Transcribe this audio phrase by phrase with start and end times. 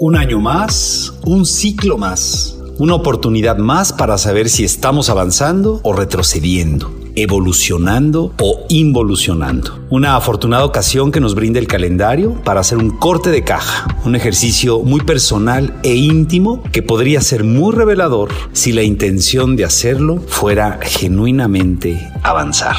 [0.00, 5.92] Un año más, un ciclo más, una oportunidad más para saber si estamos avanzando o
[5.92, 9.76] retrocediendo, evolucionando o involucionando.
[9.90, 14.14] Una afortunada ocasión que nos brinda el calendario para hacer un corte de caja, un
[14.14, 20.20] ejercicio muy personal e íntimo que podría ser muy revelador si la intención de hacerlo
[20.28, 22.76] fuera genuinamente avanzar.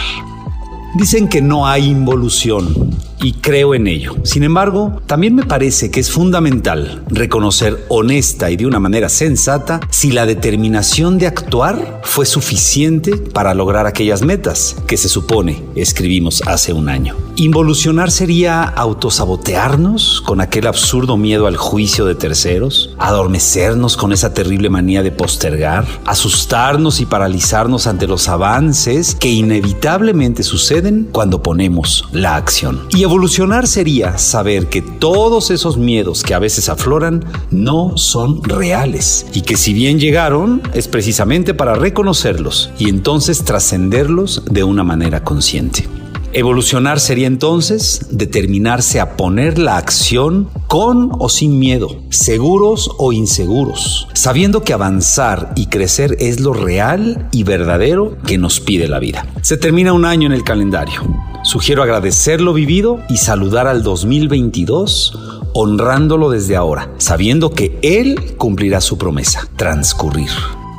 [0.95, 4.15] Dicen que no hay involución y creo en ello.
[4.23, 9.79] Sin embargo, también me parece que es fundamental reconocer honesta y de una manera sensata
[9.89, 16.41] si la determinación de actuar fue suficiente para lograr aquellas metas que se supone escribimos
[16.45, 17.15] hace un año.
[17.35, 24.69] Involucionar sería autosabotearnos con aquel absurdo miedo al juicio de terceros, adormecernos con esa terrible
[24.69, 32.35] manía de postergar, asustarnos y paralizarnos ante los avances que inevitablemente suceden cuando ponemos la
[32.35, 32.81] acción.
[33.09, 39.41] Evolucionar sería saber que todos esos miedos que a veces afloran no son reales y
[39.41, 45.98] que si bien llegaron es precisamente para reconocerlos y entonces trascenderlos de una manera consciente.
[46.31, 54.07] Evolucionar sería entonces determinarse a poner la acción con o sin miedo, seguros o inseguros,
[54.13, 59.25] sabiendo que avanzar y crecer es lo real y verdadero que nos pide la vida.
[59.41, 61.01] Se termina un año en el calendario.
[61.43, 65.17] Sugiero agradecer lo vivido y saludar al 2022
[65.53, 70.29] honrándolo desde ahora, sabiendo que Él cumplirá su promesa, transcurrir.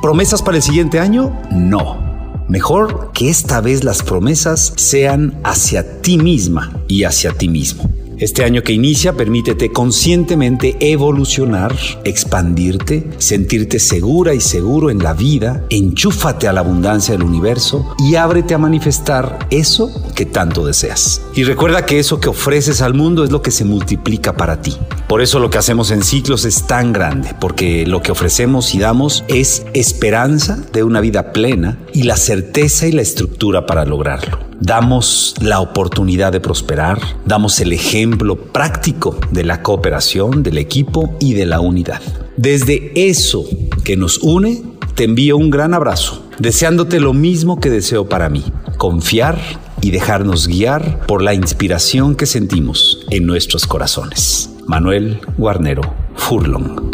[0.01, 1.37] ¿Promesas para el siguiente año?
[1.51, 2.10] No
[2.51, 7.89] Mejor que esta vez las promesas sean hacia ti misma y hacia ti mismo.
[8.17, 15.63] Este año que inicia, permítete conscientemente evolucionar, expandirte, sentirte segura y seguro en la vida,
[15.69, 21.21] enchúfate a la abundancia del universo y ábrete a manifestar eso que tanto deseas.
[21.33, 24.75] Y recuerda que eso que ofreces al mundo es lo que se multiplica para ti.
[25.11, 28.79] Por eso lo que hacemos en ciclos es tan grande, porque lo que ofrecemos y
[28.79, 34.39] damos es esperanza de una vida plena y la certeza y la estructura para lograrlo
[34.61, 41.33] damos la oportunidad de prosperar, damos el ejemplo práctico de la cooperación, del equipo y
[41.33, 41.99] de la unidad.
[42.37, 43.43] Desde eso
[43.83, 44.61] que nos une,
[44.95, 48.45] te envío un gran abrazo, deseándote lo mismo que deseo para mí,
[48.77, 49.39] confiar
[49.81, 54.50] y dejarnos guiar por la inspiración que sentimos en nuestros corazones.
[54.67, 55.81] Manuel Guarnero
[56.15, 56.90] Furlong.